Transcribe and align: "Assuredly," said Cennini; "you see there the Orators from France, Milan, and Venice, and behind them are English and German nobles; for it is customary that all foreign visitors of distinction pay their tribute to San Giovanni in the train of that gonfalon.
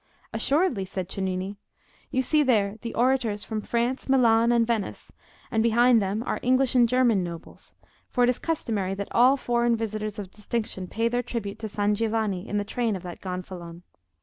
"Assuredly," 0.33 0.83
said 0.83 1.07
Cennini; 1.09 1.59
"you 2.09 2.23
see 2.23 2.41
there 2.41 2.77
the 2.81 2.95
Orators 2.95 3.43
from 3.43 3.61
France, 3.61 4.09
Milan, 4.09 4.51
and 4.51 4.65
Venice, 4.65 5.13
and 5.51 5.61
behind 5.61 6.01
them 6.01 6.23
are 6.25 6.39
English 6.41 6.73
and 6.73 6.89
German 6.89 7.23
nobles; 7.23 7.75
for 8.09 8.23
it 8.23 8.29
is 8.31 8.39
customary 8.39 8.95
that 8.95 9.09
all 9.11 9.37
foreign 9.37 9.75
visitors 9.75 10.17
of 10.17 10.31
distinction 10.31 10.87
pay 10.87 11.07
their 11.07 11.21
tribute 11.21 11.59
to 11.59 11.69
San 11.69 11.93
Giovanni 11.93 12.47
in 12.49 12.57
the 12.57 12.63
train 12.65 12.95
of 12.95 13.03
that 13.03 13.21
gonfalon. 13.21 13.83